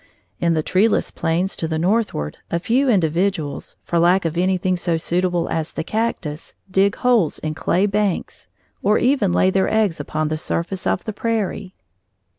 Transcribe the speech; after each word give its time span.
In 0.39 0.55
the 0.55 0.63
treeless 0.63 1.11
plains 1.11 1.55
to 1.57 1.67
the 1.67 1.77
northward, 1.77 2.37
a 2.49 2.57
few 2.57 2.89
individuals, 2.89 3.75
for 3.83 3.99
lack 3.99 4.25
of 4.25 4.35
anything 4.35 4.75
so 4.75 4.97
suitable 4.97 5.47
as 5.47 5.73
the 5.73 5.83
cactus, 5.83 6.55
dig 6.71 6.95
holes 6.95 7.37
in 7.37 7.53
clay 7.53 7.85
banks, 7.85 8.47
or 8.81 8.97
even 8.97 9.31
lay 9.31 9.51
their 9.51 9.69
eggs 9.71 9.99
upon 9.99 10.29
the 10.29 10.39
surface 10.39 10.87
of 10.87 11.03
the 11.03 11.13
prairie. 11.13 11.75